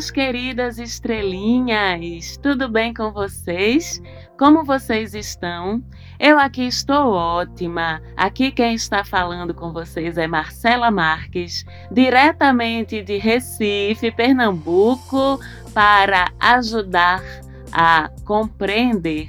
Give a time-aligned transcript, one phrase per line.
[0.00, 4.00] Minhas queridas estrelinhas, tudo bem com vocês?
[4.38, 5.84] Como vocês estão?
[6.18, 8.00] Eu aqui estou ótima.
[8.16, 15.38] Aqui quem está falando com vocês é Marcela Marques, diretamente de Recife, Pernambuco,
[15.74, 17.22] para ajudar
[17.70, 19.28] a compreender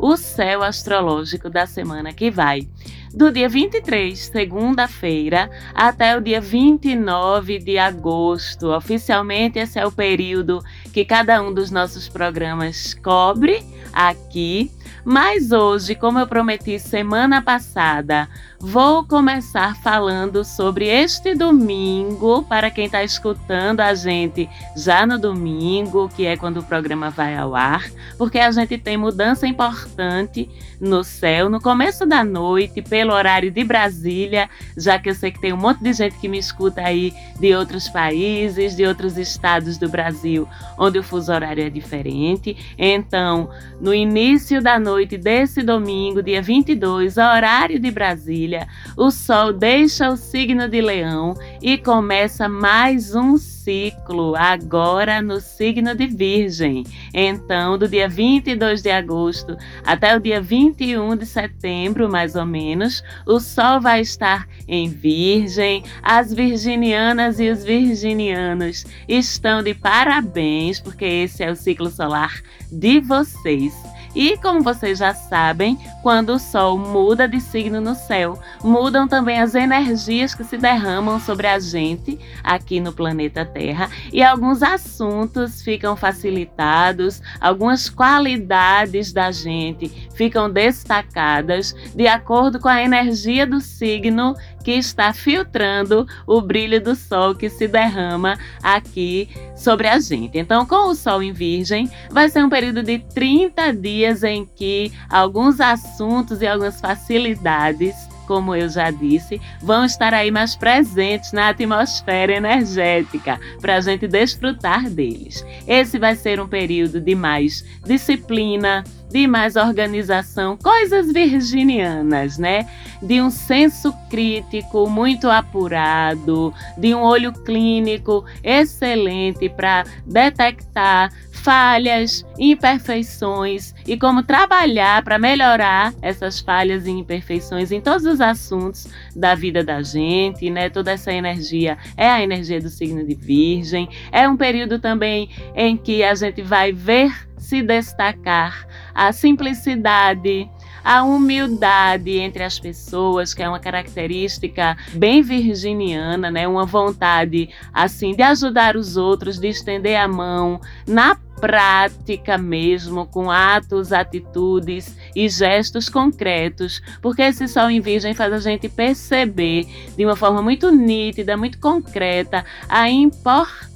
[0.00, 2.68] o céu astrológico da semana que vai
[3.12, 8.68] do dia 23, segunda-feira, até o dia 29 de agosto.
[8.70, 10.62] Oficialmente, esse é o período
[10.92, 14.70] que cada um dos nossos programas cobre aqui.
[15.04, 18.28] Mas hoje, como eu prometi semana passada,
[18.60, 26.08] vou começar falando sobre este domingo, para quem está escutando a gente já no domingo,
[26.08, 27.84] que é quando o programa vai ao ar,
[28.16, 30.48] porque a gente tem mudança importante
[30.80, 35.40] no céu no começo da noite, pelo horário de Brasília, já que eu sei que
[35.40, 39.76] tem um monte de gente que me escuta aí de outros países, de outros estados
[39.76, 42.56] do Brasil, onde o fuso horário é diferente.
[42.78, 50.10] Então, no início da noite desse domingo, dia 22, horário de Brasília, o Sol deixa
[50.10, 56.84] o signo de Leão e começa mais um ciclo, agora no signo de Virgem.
[57.12, 63.02] Então, do dia 22 de agosto até o dia 21 de setembro, mais ou menos,
[63.26, 65.82] o Sol vai estar em Virgem.
[66.02, 72.40] As virginianas e os virginianos estão de parabéns, porque esse é o ciclo solar
[72.70, 73.74] de vocês.
[74.18, 79.40] E como vocês já sabem, quando o Sol muda de signo no céu, mudam também
[79.40, 83.88] as energias que se derramam sobre a gente aqui no planeta Terra.
[84.12, 92.82] E alguns assuntos ficam facilitados, algumas qualidades da gente ficam destacadas de acordo com a
[92.82, 94.34] energia do signo
[94.68, 100.36] que está filtrando o brilho do sol que se derrama aqui sobre a gente.
[100.36, 104.92] Então, com o sol em Virgem, vai ser um período de 30 dias em que
[105.08, 111.48] alguns assuntos e algumas facilidades como eu já disse, vão estar aí mais presentes na
[111.48, 115.42] atmosfera energética para a gente desfrutar deles.
[115.66, 122.68] Esse vai ser um período de mais disciplina, de mais organização, coisas virginianas, né?
[123.00, 131.10] De um senso crítico muito apurado, de um olho clínico excelente para detectar
[131.48, 138.86] falhas, imperfeições e como trabalhar para melhorar essas falhas e imperfeições em todos os assuntos
[139.16, 140.68] da vida da gente, né?
[140.68, 143.88] Toda essa energia é a energia do signo de Virgem.
[144.12, 150.50] É um período também em que a gente vai ver se destacar a simplicidade,
[150.88, 156.48] a humildade entre as pessoas, que é uma característica bem virginiana, né?
[156.48, 163.30] Uma vontade assim de ajudar os outros, de estender a mão na prática mesmo, com
[163.30, 170.06] atos, atitudes e gestos concretos, porque esse sol em virgem faz a gente perceber de
[170.06, 173.67] uma forma muito nítida, muito concreta, a importância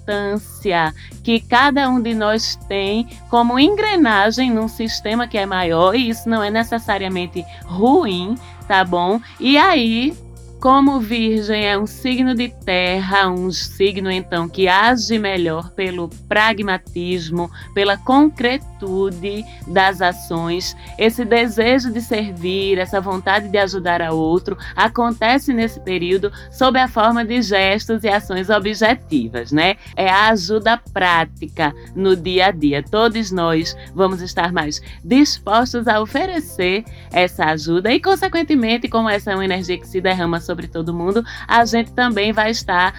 [1.22, 6.28] que cada um de nós tem como engrenagem num sistema que é maior, e isso
[6.28, 8.34] não é necessariamente ruim,
[8.66, 9.20] tá bom?
[9.38, 10.14] E aí
[10.62, 17.50] como Virgem é um signo de terra, um signo então que age melhor pelo pragmatismo,
[17.74, 25.52] pela concretude das ações, esse desejo de servir, essa vontade de ajudar a outro, acontece
[25.52, 29.74] nesse período sob a forma de gestos e ações objetivas, né?
[29.96, 32.84] É a ajuda prática no dia a dia.
[32.84, 39.34] Todos nós vamos estar mais dispostos a oferecer essa ajuda e, consequentemente, como essa é
[39.34, 42.92] uma energia que se derrama sobre sobre todo mundo, a gente também vai estar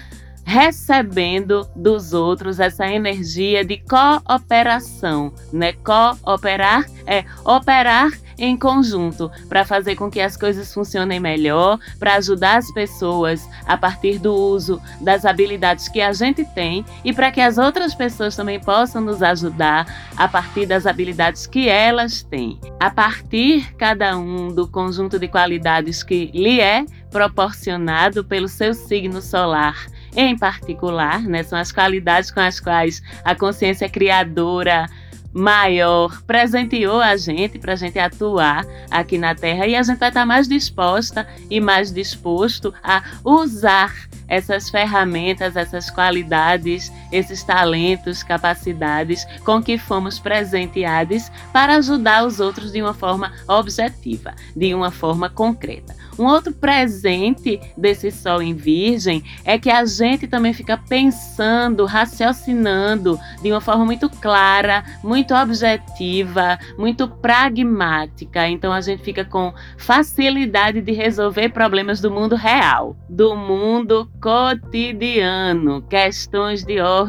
[0.43, 5.73] recebendo dos outros essa energia de cooperação, né?
[5.73, 12.57] Cooperar é operar em conjunto para fazer com que as coisas funcionem melhor, para ajudar
[12.57, 17.39] as pessoas a partir do uso das habilidades que a gente tem e para que
[17.39, 19.85] as outras pessoas também possam nos ajudar
[20.17, 22.59] a partir das habilidades que elas têm.
[22.79, 29.21] A partir cada um do conjunto de qualidades que lhe é proporcionado pelo seu signo
[29.21, 31.43] solar em particular, né?
[31.43, 34.87] São as qualidades com as quais a consciência criadora
[35.31, 40.09] maior presenteou a gente para a gente atuar aqui na Terra e a gente vai
[40.09, 43.93] estar mais disposta e mais disposto a usar
[44.27, 52.71] essas ferramentas, essas qualidades esses talentos, capacidades com que fomos presenteados para ajudar os outros
[52.71, 55.95] de uma forma objetiva, de uma forma concreta.
[56.17, 63.19] Um outro presente desse Sol em Virgem é que a gente também fica pensando, raciocinando
[63.41, 68.47] de uma forma muito clara, muito objetiva, muito pragmática.
[68.47, 75.81] Então a gente fica com facilidade de resolver problemas do mundo real, do mundo cotidiano,
[75.83, 77.02] questões de ordem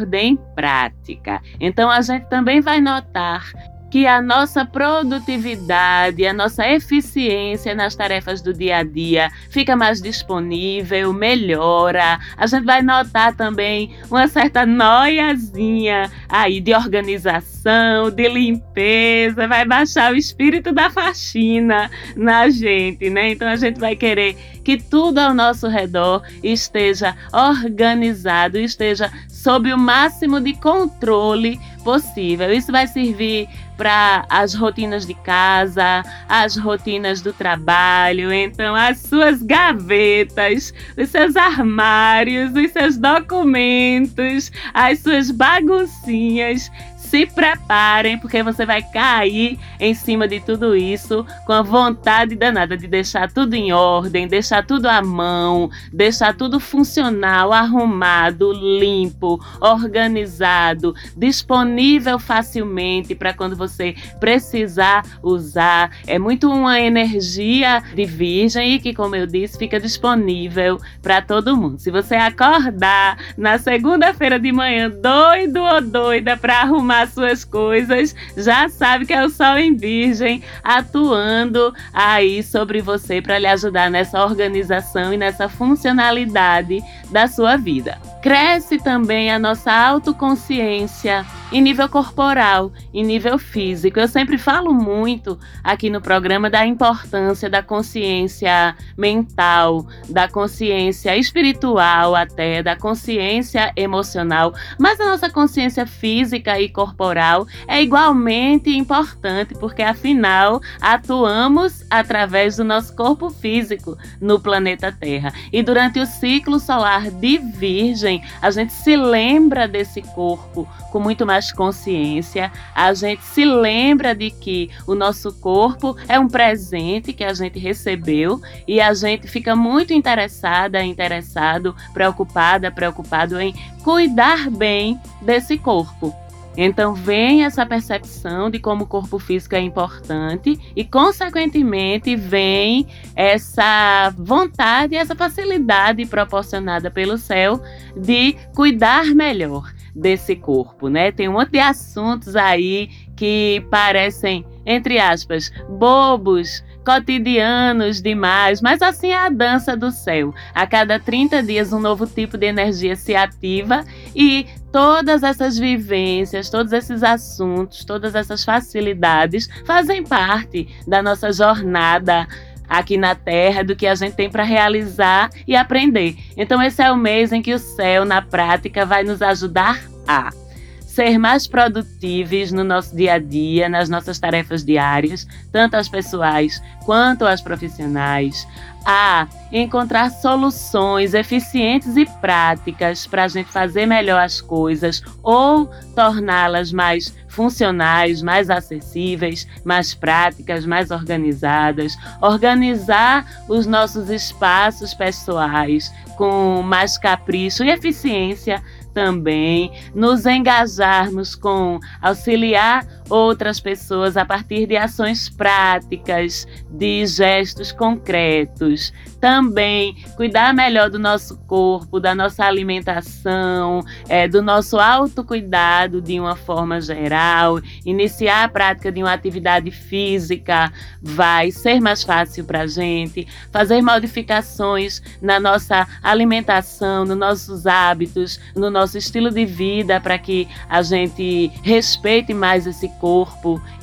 [0.55, 1.41] prática.
[1.61, 3.51] Então a gente também vai notar
[3.95, 10.03] que a nossa produtividade, a nossa eficiência nas tarefas do dia a dia fica mais
[10.03, 12.19] disponível, melhora.
[12.37, 20.13] A gente vai notar também uma certa noiazinha aí de organização, de limpeza, vai baixar
[20.13, 23.31] o espírito da faxina na gente, né?
[23.31, 29.79] Então a gente vai querer que tudo ao nosso redor esteja organizado, esteja sob o
[29.79, 32.51] máximo de controle possível.
[32.51, 39.43] Isso vai servir para as rotinas de casa, as rotinas do trabalho, então as suas
[39.43, 46.71] gavetas, os seus armários, os seus documentos, as suas baguncinhas
[47.15, 52.77] se preparem, porque você vai cair em cima de tudo isso com a vontade danada
[52.77, 60.93] de deixar tudo em ordem, deixar tudo à mão, deixar tudo funcional, arrumado, limpo, organizado,
[61.17, 65.93] disponível facilmente para quando você precisar usar.
[66.09, 71.57] É muito uma energia de virgem e que, como eu disse, fica disponível para todo
[71.57, 71.79] mundo.
[71.79, 78.15] Se você acordar na segunda-feira de manhã doido ou doida para arrumar as suas coisas,
[78.37, 83.91] já sabe que é o Sol em Virgem atuando aí sobre você para lhe ajudar
[83.91, 87.99] nessa organização e nessa funcionalidade da sua vida.
[88.25, 94.01] Cresce também a nossa autoconsciência em nível corporal, em nível físico.
[94.01, 102.15] Eu sempre falo muito aqui no programa da importância da consciência mental, da consciência espiritual
[102.15, 109.83] até, da consciência emocional, mas a nossa consciência física e corporal é igualmente importante, porque
[109.83, 115.33] afinal atuamos através do nosso corpo físico no planeta Terra.
[115.53, 121.27] E durante o ciclo solar de Virgem, a gente se lembra desse corpo com muito
[121.27, 127.25] mais consciência, a gente se lembra de que o nosso corpo é um presente que
[127.25, 135.01] a gente recebeu e a gente fica muito interessada, interessado, preocupada, preocupado em cuidar bem
[135.23, 136.24] desse corpo.
[136.57, 142.87] Então vem essa percepção de como o corpo físico é importante e, consequentemente, vem
[143.17, 147.61] essa vontade, essa facilidade proporcionada pelo céu
[147.97, 151.13] de cuidar melhor desse corpo, né?
[151.13, 159.09] Tem um monte de assuntos aí que parecem, entre aspas, bobos, cotidianos demais, mas assim
[159.09, 160.35] é a dança do céu.
[160.55, 163.85] A cada 30 dias um novo tipo de energia se ativa
[164.15, 172.27] e todas essas vivências, todos esses assuntos, todas essas facilidades fazem parte da nossa jornada
[172.69, 176.17] aqui na Terra, do que a gente tem para realizar e aprender.
[176.37, 180.33] Então, esse é o mês em que o céu, na prática, vai nos ajudar a
[180.81, 186.61] ser mais produtivos no nosso dia a dia, nas nossas tarefas diárias, tanto as pessoais
[186.85, 188.45] quanto as profissionais,
[188.85, 196.73] a encontrar soluções eficientes e práticas para a gente fazer melhor as coisas ou torná-las
[196.73, 206.97] mais funcionais, mais acessíveis, mais práticas, mais organizadas, organizar os nossos espaços pessoais com mais
[206.97, 208.63] capricho e eficiência
[208.95, 209.73] também.
[209.95, 218.93] Nos engajarmos com auxiliar outras pessoas a partir de ações práticas, de gestos concretos.
[219.21, 226.37] Também cuidar melhor do nosso corpo, da nossa alimentação, é, do nosso autocuidado de uma
[226.37, 227.61] forma geral.
[227.85, 233.27] Iniciar a prática de uma atividade física vai ser mais fácil para a gente.
[233.51, 240.49] Fazer modificações na nossa alimentação, nos nossos hábitos, no nosso estilo de vida, para que
[240.69, 243.04] a gente respeite mais esse corpo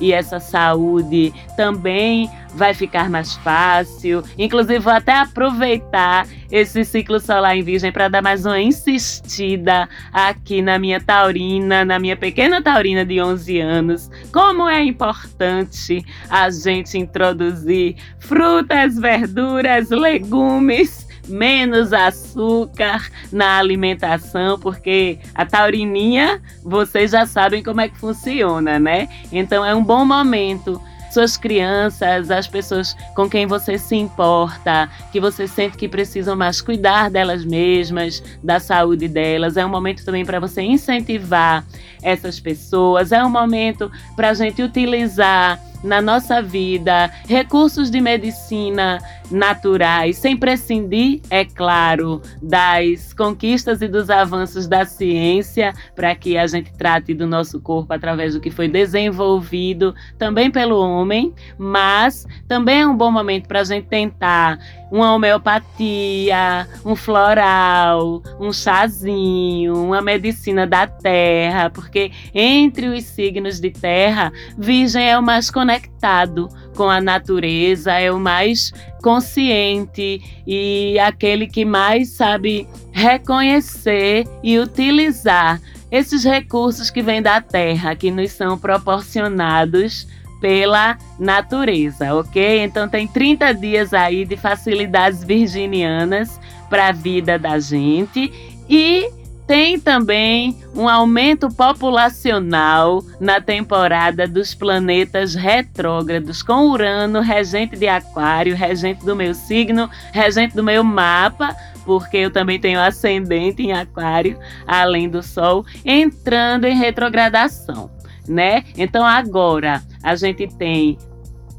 [0.00, 4.22] e essa saúde também vai ficar mais fácil.
[4.36, 10.60] Inclusive, vou até aproveitar esse ciclo solar em Virgem para dar mais uma insistida aqui
[10.60, 14.10] na minha taurina, na minha pequena taurina de 11 anos.
[14.32, 25.44] Como é importante a gente introduzir frutas, verduras, legumes menos açúcar na alimentação, porque a
[25.44, 29.08] taurininha, vocês já sabem como é que funciona, né?
[29.30, 30.80] Então é um bom momento
[31.12, 36.62] suas crianças, as pessoas com quem você se importa, que você sente que precisam mais
[36.62, 39.58] cuidar delas mesmas, da saúde delas.
[39.58, 41.66] É um momento também para você incentivar
[42.02, 48.98] essas pessoas, é um momento para a gente utilizar na nossa vida, recursos de medicina
[49.30, 56.46] naturais, sem prescindir, é claro, das conquistas e dos avanços da ciência, para que a
[56.46, 62.82] gente trate do nosso corpo através do que foi desenvolvido também pelo homem, mas também
[62.82, 64.58] é um bom momento para a gente tentar
[64.90, 73.70] uma homeopatia, um floral, um chazinho, uma medicina da terra, porque entre os signos de
[73.70, 81.46] terra, Virgem é o mais conectado com a natureza, é o mais consciente e aquele
[81.46, 85.60] que mais sabe reconhecer e utilizar
[85.90, 90.06] esses recursos que vêm da terra, que nos são proporcionados
[90.40, 92.62] pela natureza, ok?
[92.62, 98.32] Então tem 30 dias aí de facilidades virginianas para a vida da gente
[98.68, 99.08] e
[99.52, 108.56] tem também um aumento populacional na temporada dos planetas retrógrados, com Urano, regente de Aquário,
[108.56, 111.54] regente do meu signo, regente do meu mapa,
[111.84, 117.90] porque eu também tenho ascendente em Aquário, além do Sol, entrando em retrogradação
[118.26, 118.64] né?
[118.78, 120.96] Então agora a gente tem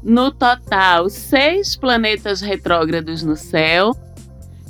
[0.02, 3.94] no total seis planetas retrógrados no céu.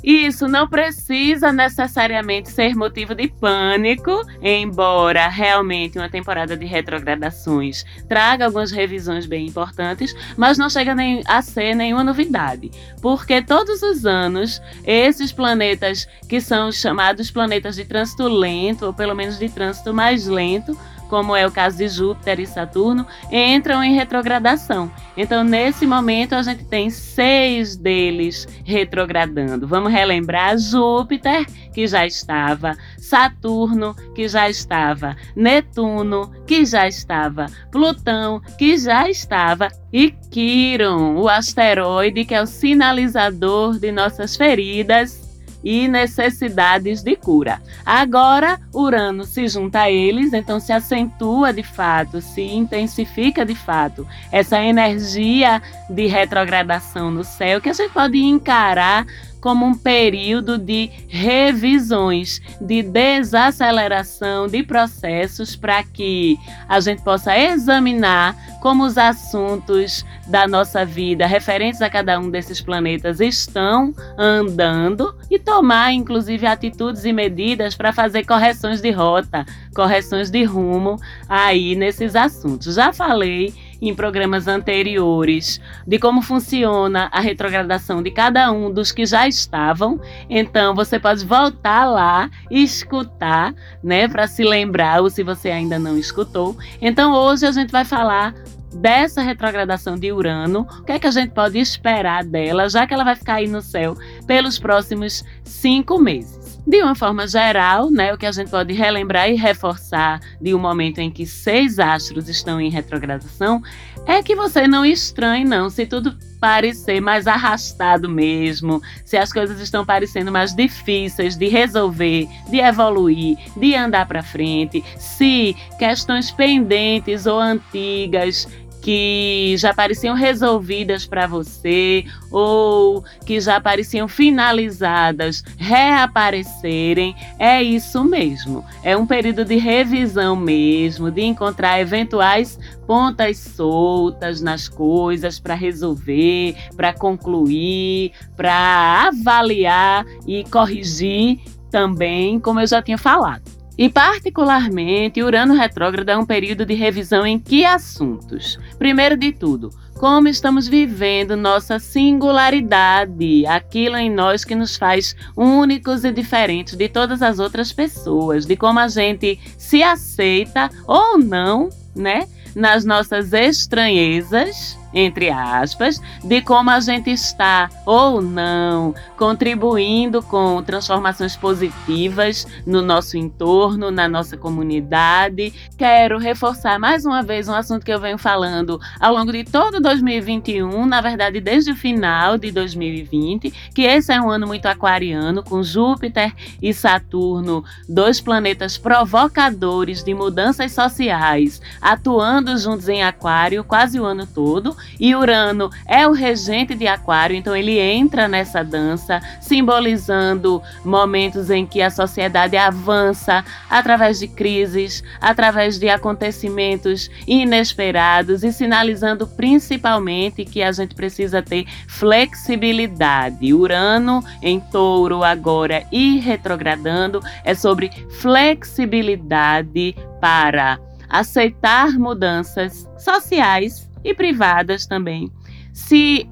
[0.05, 7.83] E isso não precisa necessariamente ser motivo de pânico, embora realmente uma temporada de retrogradações
[8.07, 12.69] traga algumas revisões bem importantes, mas não chega nem a ser nenhuma novidade,
[13.01, 19.15] porque todos os anos esses planetas que são chamados planetas de trânsito lento, ou pelo
[19.15, 20.77] menos de trânsito mais lento,
[21.09, 24.91] como é o caso de Júpiter e Saturno, entram em retrogradação.
[25.15, 29.67] Então, nesse momento, a gente tem seis deles retrogradando.
[29.67, 38.41] Vamos relembrar Júpiter, que já estava, Saturno, que já estava, Netuno, que já estava, Plutão,
[38.57, 45.24] que já estava, e Quiron, o asteroide que é o sinalizador de nossas feridas
[45.65, 47.59] e necessidades de cura.
[47.83, 54.07] Agora, Urano se junta a eles, então se acentua de fato, se intensifica de fato
[54.31, 59.07] essa energia de retrogradação no céu que a gente pode encarar
[59.45, 66.35] como um período de revisões, de desaceleração de processos para que
[66.67, 72.59] a gente possa examinar como os assuntos da nossa vida referentes a cada um desses
[72.59, 80.31] planetas estão andando e tomar, inclusive, atitudes e medidas para fazer correções de rota, correções
[80.31, 80.99] de rumo
[81.29, 82.73] aí nesses assuntos.
[82.73, 89.05] Já falei em programas anteriores de como funciona a retrogradação de cada um dos que
[89.05, 89.99] já estavam.
[90.29, 93.53] Então você pode voltar lá e escutar,
[93.83, 96.57] né, para se lembrar ou se você ainda não escutou.
[96.81, 98.33] Então hoje a gente vai falar
[98.75, 102.93] dessa retrogradação de Urano, o que é que a gente pode esperar dela, já que
[102.93, 103.95] ela vai ficar aí no céu
[104.27, 106.44] pelos próximos cinco meses.
[106.67, 110.57] De uma forma geral, né, o que a gente pode relembrar e reforçar de um
[110.57, 113.61] momento em que seis astros estão em retrogradação
[114.07, 119.59] é que você não estranhe, não, se tudo parecer mais arrastado mesmo, se as coisas
[119.59, 127.25] estão parecendo mais difíceis de resolver, de evoluir, de andar para frente, se questões pendentes
[127.25, 128.47] ou antigas
[128.85, 138.63] que já pareciam resolvidas para você ou que já pareciam finalizadas reaparecerem, é isso mesmo.
[138.83, 146.55] É um período de revisão mesmo, de encontrar eventuais pontas soltas nas coisas para resolver,
[146.77, 151.39] para concluir, para avaliar e corrigir
[151.71, 153.54] também, como eu já tinha falado.
[153.77, 158.57] E, particularmente, Urano retrógrado é um período de revisão em que assuntos?
[158.77, 166.05] Primeiro de tudo, como estamos vivendo nossa singularidade, aquilo em nós que nos faz únicos
[166.05, 171.69] e diferentes de todas as outras pessoas, de como a gente se aceita ou não,
[171.93, 172.27] né?
[172.55, 181.35] Nas nossas estranhezas entre aspas, de como a gente está ou não contribuindo com transformações
[181.35, 185.53] positivas no nosso entorno, na nossa comunidade.
[185.77, 189.81] Quero reforçar mais uma vez um assunto que eu venho falando ao longo de todo
[189.81, 195.43] 2021, na verdade desde o final de 2020, que esse é um ano muito aquariano,
[195.43, 203.99] com Júpiter e Saturno, dois planetas provocadores de mudanças sociais, atuando juntos em Aquário quase
[203.99, 209.21] o ano todo, e Urano é o regente de Aquário, então ele entra nessa dança,
[209.39, 218.51] simbolizando momentos em que a sociedade avança através de crises, através de acontecimentos inesperados e
[218.51, 223.53] sinalizando principalmente que a gente precisa ter flexibilidade.
[223.53, 234.85] Urano em Touro agora e retrogradando é sobre flexibilidade para aceitar mudanças sociais e privadas
[234.85, 235.31] também,
[235.73, 236.29] se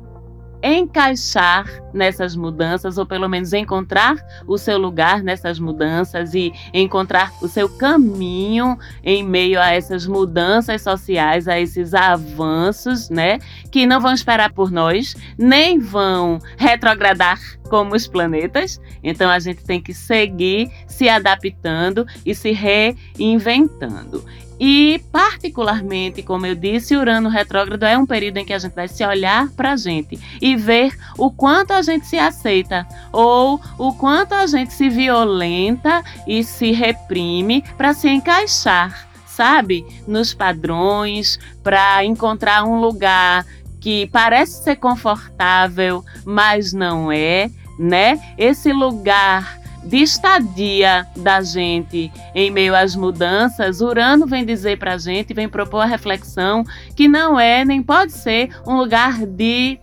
[0.64, 4.16] encaixar nessas mudanças, ou pelo menos encontrar
[4.48, 10.82] o seu lugar nessas mudanças e encontrar o seu caminho em meio a essas mudanças
[10.82, 13.40] sociais, a esses avanços, né?
[13.70, 17.40] Que não vão esperar por nós, nem vão retrogradar
[17.74, 18.80] como os planetas.
[19.04, 24.24] Então a gente tem que seguir se adaptando e se reinventando.
[24.60, 28.88] E, particularmente, como eu disse, Urano retrógrado é um período em que a gente vai
[28.88, 33.92] se olhar para a gente e ver o quanto a gente se aceita ou o
[33.96, 39.84] quanto a gente se violenta e se reprime para se encaixar, sabe?
[40.06, 43.44] Nos padrões, para encontrar um lugar
[43.84, 48.20] que parece ser confortável, mas não é, né?
[48.38, 54.98] Esse lugar de estadia da gente em meio às mudanças, Urano vem dizer para a
[54.98, 56.64] gente, vem propor a reflexão
[56.96, 59.78] que não é nem pode ser um lugar de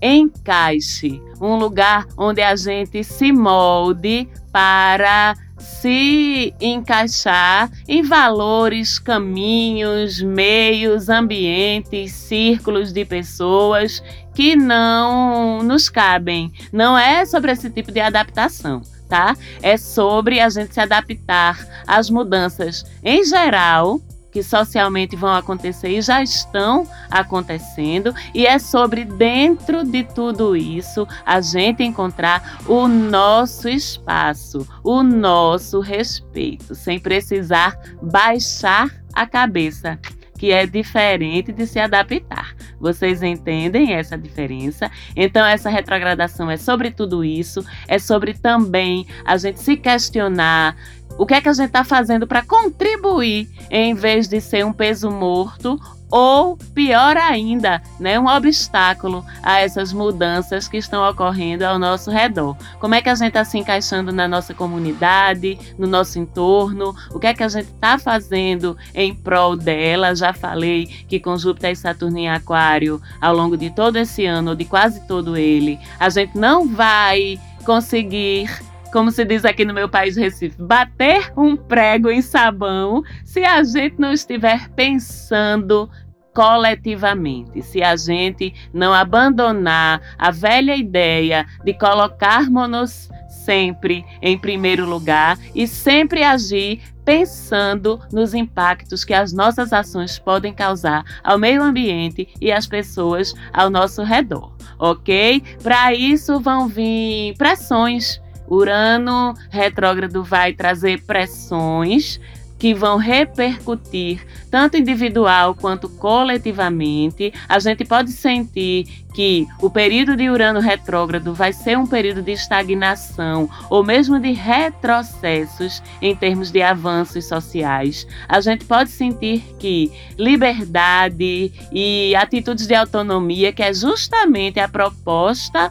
[0.00, 11.08] encaixe, um lugar onde a gente se molde para se encaixar em valores, caminhos, meios,
[11.08, 14.02] ambientes, círculos de pessoas
[14.38, 16.52] que não nos cabem.
[16.72, 19.34] Não é sobre esse tipo de adaptação tá?
[19.62, 23.98] É sobre a gente se adaptar às mudanças em geral
[24.30, 31.08] que socialmente vão acontecer e já estão acontecendo, e é sobre dentro de tudo isso
[31.24, 39.98] a gente encontrar o nosso espaço, o nosso respeito, sem precisar baixar a cabeça
[40.38, 42.54] que é diferente de se adaptar.
[42.80, 44.90] Vocês entendem essa diferença?
[45.16, 50.76] Então, essa retrogradação é sobre tudo isso, é sobre também a gente se questionar
[51.18, 54.72] o que é que a gente está fazendo para contribuir em vez de ser um
[54.72, 55.78] peso morto
[56.10, 62.56] ou pior ainda, né, um obstáculo a essas mudanças que estão ocorrendo ao nosso redor.
[62.78, 66.94] Como é que a gente está se encaixando na nossa comunidade, no nosso entorno?
[67.10, 70.14] O que é que a gente está fazendo em prol dela?
[70.14, 74.50] Já falei que com Júpiter e Saturno em Aquário, ao longo de todo esse ano,
[74.50, 78.50] ou de quase todo ele, a gente não vai conseguir
[78.92, 83.62] como se diz aqui no meu país Recife, bater um prego em sabão se a
[83.62, 85.90] gente não estiver pensando
[86.34, 87.62] coletivamente.
[87.62, 95.66] Se a gente não abandonar a velha ideia de colocarmos-nos sempre em primeiro lugar e
[95.66, 102.52] sempre agir pensando nos impactos que as nossas ações podem causar ao meio ambiente e
[102.52, 105.42] às pessoas ao nosso redor, ok?
[105.62, 112.20] Para isso vão vir pressões Urano retrógrado vai trazer pressões
[112.58, 117.32] que vão repercutir tanto individual quanto coletivamente.
[117.48, 122.32] A gente pode sentir que o período de Urano retrógrado vai ser um período de
[122.32, 128.06] estagnação ou mesmo de retrocessos em termos de avanços sociais.
[128.28, 135.70] A gente pode sentir que liberdade e atitudes de autonomia, que é justamente a proposta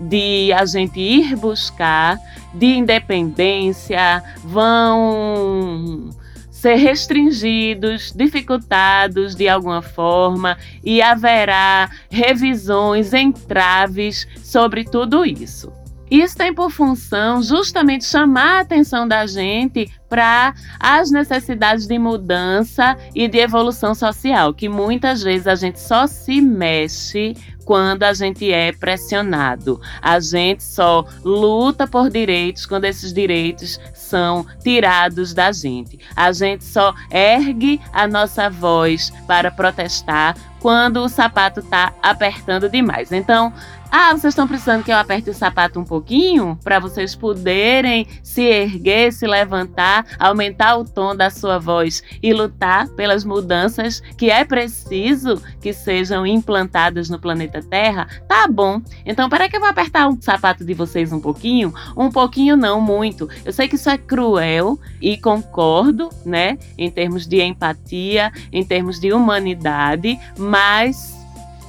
[0.00, 2.18] de a gente ir buscar,
[2.52, 6.10] de independência, vão
[6.50, 15.83] ser restringidos, dificultados de alguma forma e haverá revisões, entraves sobre tudo isso.
[16.14, 22.96] Isso tem por função justamente chamar a atenção da gente para as necessidades de mudança
[23.12, 28.52] e de evolução social, que muitas vezes a gente só se mexe quando a gente
[28.52, 29.80] é pressionado.
[30.00, 35.98] A gente só luta por direitos quando esses direitos são tirados da gente.
[36.14, 43.12] A gente só ergue a nossa voz para protestar quando o sapato está apertando demais.
[43.12, 43.52] Então,
[43.96, 48.42] ah, vocês estão precisando que eu aperte o sapato um pouquinho para vocês poderem se
[48.42, 54.44] erguer, se levantar, aumentar o tom da sua voz e lutar pelas mudanças que é
[54.44, 58.08] preciso que sejam implantadas no planeta Terra?
[58.26, 58.82] Tá bom.
[59.06, 61.72] Então, para que eu vou apertar o sapato de vocês um pouquinho?
[61.96, 63.28] Um pouquinho não, muito.
[63.44, 68.98] Eu sei que isso é cruel e concordo, né, em termos de empatia, em termos
[68.98, 71.23] de humanidade, mas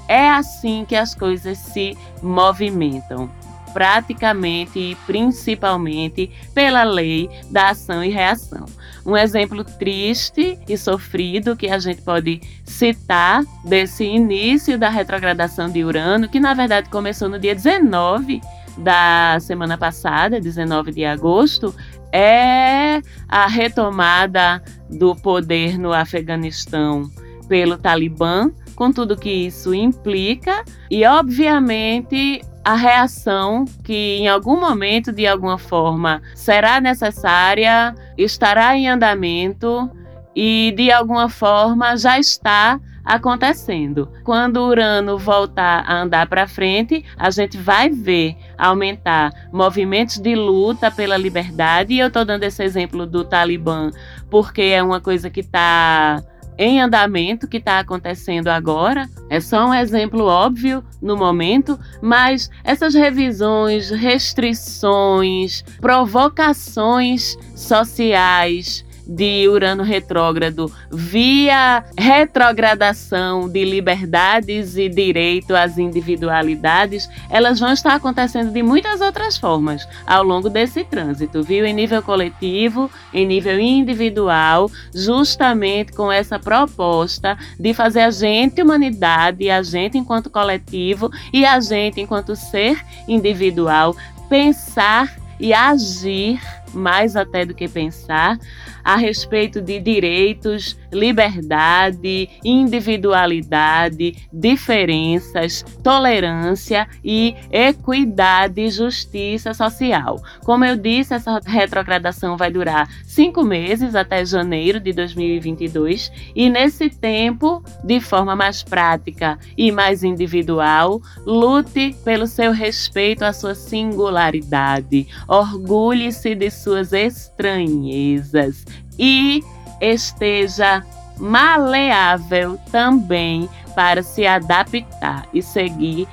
[0.08, 3.30] é assim que as coisas se movimentam,
[3.74, 8.66] praticamente e principalmente pela lei da ação e reação.
[9.06, 15.84] Um exemplo triste e sofrido que a gente pode citar desse início da retrogradação de
[15.84, 18.42] Urano, que na verdade começou no dia 19
[18.78, 21.76] da semana passada, 19 de agosto,
[22.12, 27.10] é a retomada do poder no Afeganistão
[27.48, 35.12] pelo Talibã com tudo que isso implica e, obviamente, a reação que em algum momento,
[35.12, 39.90] de alguma forma, será necessária, estará em andamento
[40.36, 44.10] e de alguma forma já está acontecendo.
[44.24, 50.36] Quando o Urano voltar a andar para frente, a gente vai ver aumentar movimentos de
[50.36, 51.94] luta pela liberdade.
[51.94, 53.92] E eu estou dando esse exemplo do Talibã
[54.30, 56.24] porque é uma coisa que está
[56.58, 59.10] em andamento que está acontecendo agora.
[59.30, 69.84] É só um exemplo óbvio no momento, mas essas revisões, restrições, provocações sociais de Urano
[69.84, 79.02] retrógrado via retrogradação de liberdades e direito às individualidades, elas vão estar acontecendo de muitas
[79.02, 81.66] outras formas ao longo desse trânsito, viu?
[81.66, 89.50] Em nível coletivo, em nível individual, justamente com essa proposta de fazer a gente, humanidade,
[89.50, 93.96] a gente enquanto coletivo e a gente enquanto ser individual
[94.30, 96.40] pensar e agir
[96.76, 98.38] mais até do que pensar
[98.84, 110.22] a respeito de direitos, liberdade, individualidade, diferenças, tolerância e equidade e justiça social.
[110.44, 116.90] Como eu disse, essa retrogradação vai durar cinco meses até janeiro de 2022 e nesse
[116.90, 125.08] tempo, de forma mais prática e mais individual, lute pelo seu respeito à sua singularidade,
[125.28, 128.66] orgulhe-se de suas estranhezas,
[128.98, 129.44] e
[129.80, 130.84] esteja
[131.20, 136.08] maleável também para se adaptar e seguir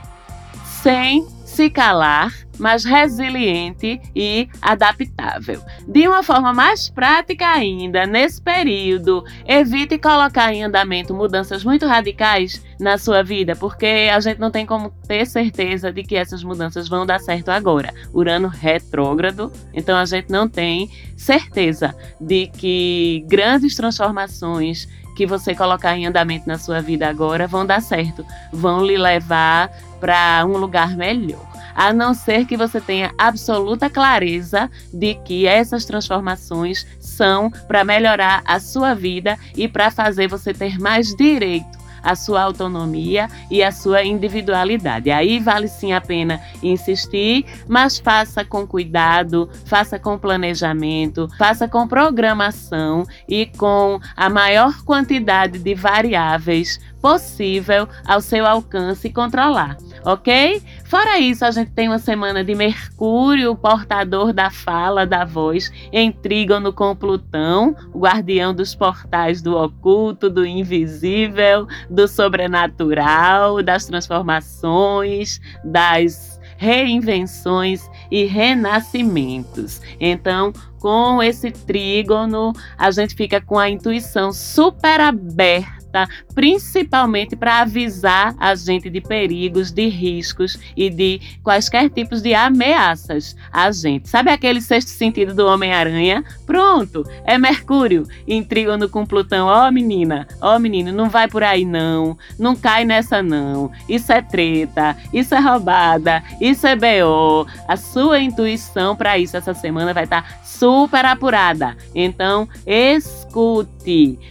[0.83, 5.61] sem se calar mais resiliente e adaptável.
[5.87, 12.65] De uma forma mais prática ainda, nesse período, evite colocar em andamento mudanças muito radicais
[12.81, 16.89] na sua vida, porque a gente não tem como ter certeza de que essas mudanças
[16.89, 17.93] vão dar certo agora.
[18.15, 25.97] Urano retrógrado, então a gente não tem certeza de que grandes transformações que você colocar
[25.97, 29.71] em andamento na sua vida agora vão dar certo, vão lhe levar
[30.03, 35.85] para um lugar melhor a não ser que você tenha absoluta clareza de que essas
[35.85, 42.17] transformações são para melhorar a sua vida e para fazer você ter mais direito à
[42.17, 45.11] sua autonomia e à sua individualidade.
[45.11, 51.87] Aí vale sim a pena insistir, mas faça com cuidado, faça com planejamento, faça com
[51.87, 60.63] programação e com a maior quantidade de variáveis possível ao seu alcance controlar ok?
[60.85, 66.13] Fora isso, a gente tem uma semana de Mercúrio, portador da fala, da voz, em
[66.13, 76.41] trígono com Plutão, guardião dos portais do oculto, do invisível, do sobrenatural, das transformações, das
[76.57, 79.81] reinvenções e renascimentos.
[79.99, 87.61] Então, com esse trígono, a gente fica com a intuição super aberta alerta, principalmente para
[87.61, 94.09] avisar a gente de perigos, de riscos e de quaisquer tipos de ameaças a gente.
[94.09, 96.25] Sabe aquele sexto sentido do Homem-Aranha?
[96.47, 99.47] Pronto, é Mercúrio em trígono com Plutão.
[99.47, 103.71] Ó, oh, menina, ó, oh, menino, não vai por aí não, não cai nessa não.
[103.89, 107.47] Isso é treta, isso é roubada, isso é BO.
[107.69, 111.77] A sua intuição para isso essa semana vai estar tá super apurada.
[111.95, 113.82] Então, escute.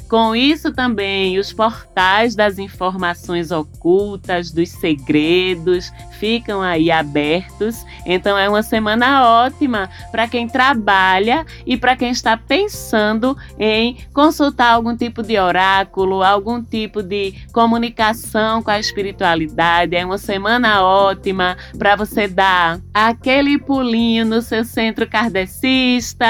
[0.08, 7.86] Com isso também, os portais das informações ocultas, dos segredos, ficam aí abertos.
[8.06, 14.74] Então, é uma semana ótima para quem trabalha e para quem está pensando em consultar
[14.74, 19.96] algum tipo de oráculo, algum tipo de comunicação com a espiritualidade.
[19.96, 26.22] É uma semana ótima para você dar aquele pulinho no seu centro kardecista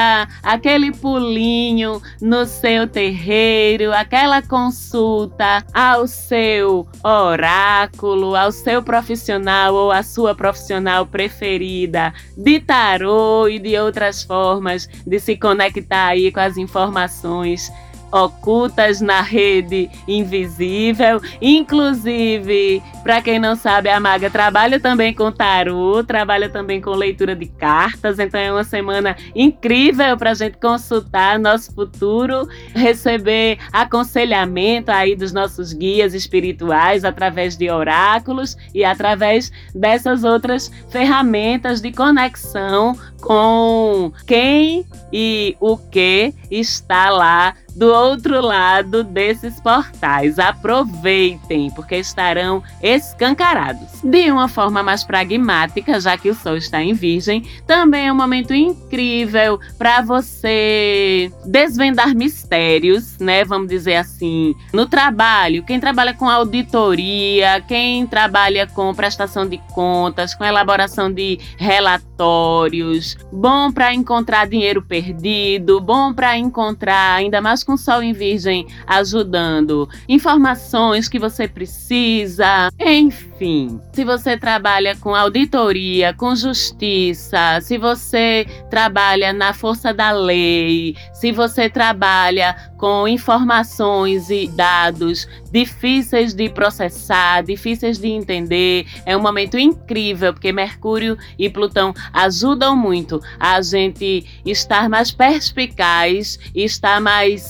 [0.42, 10.02] aquele pulinho no seu terreiro, aquela consulta ao seu oráculo, ao seu profissional ou à
[10.02, 16.56] sua profissional preferida de tarô e de outras formas de se conectar aí com as
[16.56, 17.70] informações
[18.12, 21.22] ocultas na rede invisível.
[21.42, 27.36] Inclusive, para quem não sabe, a Maga trabalha também com tarô, trabalha também com leitura
[27.36, 28.20] de cartas.
[28.20, 35.32] Então é uma semana incrível para a gente consultar nosso futuro, receber aconselhamento aí dos
[35.32, 44.86] nossos guias espirituais através de oráculos e através dessas outras ferramentas de conexão com quem
[45.14, 50.40] e o que está lá do outro lado desses portais.
[50.40, 54.02] Aproveitem, porque estarão escancarados.
[54.04, 58.16] De uma forma mais pragmática, já que o Sol está em Virgem, também é um
[58.16, 63.44] momento incrível para você desvendar mistérios, né?
[63.44, 65.64] Vamos dizer assim, no trabalho.
[65.64, 73.72] Quem trabalha com auditoria, quem trabalha com prestação de contas, com elaboração de relatórios, bom
[73.72, 81.08] para encontrar dinheiro perdido, bom para encontrar ainda mais com Sol em Virgem ajudando, informações
[81.08, 83.80] que você precisa, enfim.
[83.94, 91.32] Se você trabalha com auditoria, com justiça, se você trabalha na força da lei, se
[91.32, 99.58] você trabalha com informações e dados difíceis de processar, difíceis de entender, é um momento
[99.58, 107.42] incrível porque Mercúrio e Plutão ajudam muito a gente estar mais perspicaz, estar mais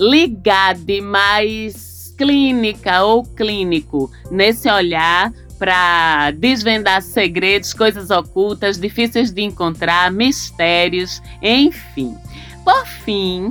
[0.00, 10.10] ligado, mais clínica ou clínico nesse olhar para desvendar segredos, coisas ocultas, difíceis de encontrar,
[10.10, 12.16] mistérios, enfim.
[12.64, 13.48] Por fim,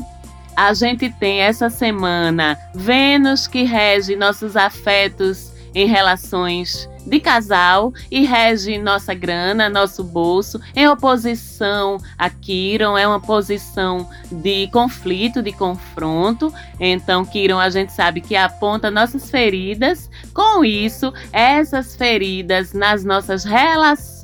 [0.55, 8.25] a gente tem essa semana Vênus que rege nossos afetos em relações de casal e
[8.25, 15.51] rege nossa grana, nosso bolso, em oposição a Kiron, é uma posição de conflito, de
[15.51, 16.53] confronto.
[16.79, 20.09] Então, Kiron, a gente sabe que aponta nossas feridas.
[20.33, 24.18] Com isso, essas feridas nas nossas relações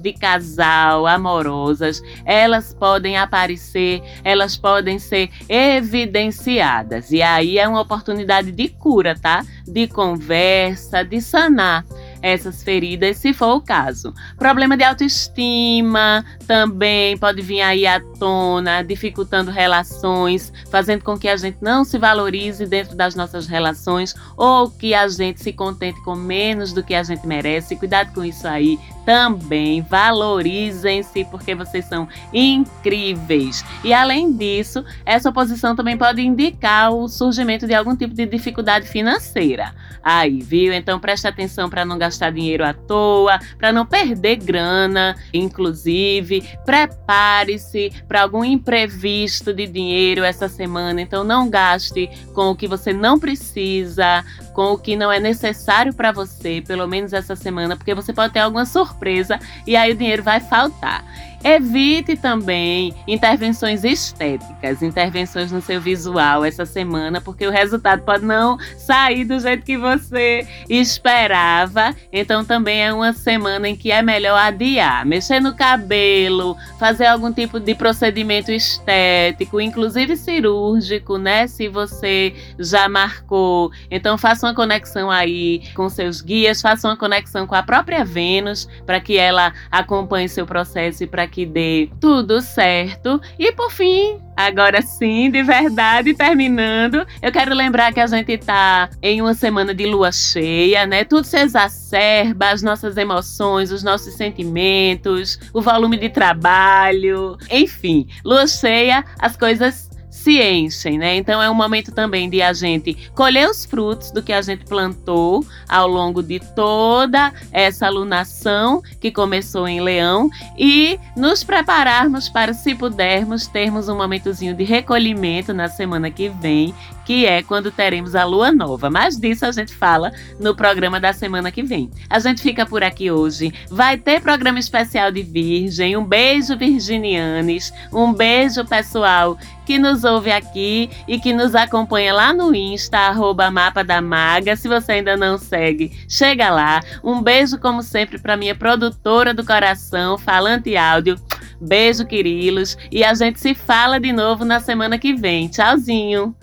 [0.00, 7.10] de casal, amorosas, elas podem aparecer, elas podem ser evidenciadas.
[7.10, 9.44] E aí é uma oportunidade de cura, tá?
[9.66, 11.84] De conversa, de sanar
[12.22, 14.12] essas feridas, se for o caso.
[14.38, 21.36] Problema de autoestima também pode vir aí à tona, dificultando relações, fazendo com que a
[21.36, 26.14] gente não se valorize dentro das nossas relações ou que a gente se contente com
[26.14, 27.76] menos do que a gente merece.
[27.76, 29.80] Cuidado com isso aí também.
[29.82, 33.64] Valorizem-se porque vocês são incríveis.
[33.84, 38.88] E além disso, essa oposição também pode indicar o surgimento de algum tipo de dificuldade
[38.88, 39.72] financeira.
[40.02, 40.72] Aí, viu?
[40.72, 47.92] Então preste atenção para não gastar dinheiro à toa, para não perder grana, inclusive, prepare-se
[48.08, 51.00] para algum imprevisto de dinheiro essa semana.
[51.00, 54.24] Então não gaste com o que você não precisa,
[54.56, 58.32] com o que não é necessário para você, pelo menos essa semana, porque você pode
[58.32, 61.04] ter alguma surpresa e aí o dinheiro vai faltar.
[61.44, 68.58] Evite também intervenções estéticas, intervenções no seu visual essa semana, porque o resultado pode não
[68.76, 71.94] sair do jeito que você esperava.
[72.12, 77.32] Então também é uma semana em que é melhor adiar, mexer no cabelo, fazer algum
[77.32, 81.46] tipo de procedimento estético, inclusive cirúrgico, né?
[81.46, 83.70] Se você já marcou.
[83.90, 88.68] Então faça uma conexão aí com seus guias, faça uma conexão com a própria Vênus
[88.84, 93.20] para que ela acompanhe seu processo e para que dê tudo certo.
[93.38, 98.90] E por fim, Agora sim, de verdade, terminando, eu quero lembrar que a gente tá
[99.00, 101.04] em uma semana de lua cheia, né?
[101.04, 108.46] Tudo se exacerba, as nossas emoções, os nossos sentimentos, o volume de trabalho, enfim, lua
[108.46, 109.88] cheia, as coisas
[110.26, 111.14] se enchem, né?
[111.14, 114.64] Então é um momento também de a gente colher os frutos do que a gente
[114.64, 122.52] plantou ao longo de toda essa alunação que começou em Leão e nos prepararmos para,
[122.52, 126.74] se pudermos, termos um momentozinho de recolhimento na semana que vem,
[127.06, 128.90] que é quando teremos a lua nova.
[128.90, 131.88] Mas disso a gente fala no programa da semana que vem.
[132.10, 133.54] A gente fica por aqui hoje.
[133.70, 135.96] Vai ter programa especial de Virgem.
[135.96, 137.72] Um beijo, Virginianes.
[137.92, 143.50] Um beijo, pessoal que nos ouve aqui e que nos acompanha lá no Insta, arroba
[143.50, 144.54] Mapa da Maga.
[144.54, 146.80] Se você ainda não segue, chega lá.
[147.02, 151.16] Um beijo, como sempre, para minha produtora do coração, Falante Áudio.
[151.60, 152.76] Beijo, Quirilos.
[152.90, 155.48] E a gente se fala de novo na semana que vem.
[155.48, 156.34] Tchauzinho!